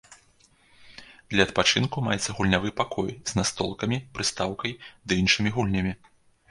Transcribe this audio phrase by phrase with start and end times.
[1.33, 4.71] Для адпачынку маецца гульнявы пакой з настолкамі, прыстаўкай
[5.05, 5.93] ды іншымі гульнямі.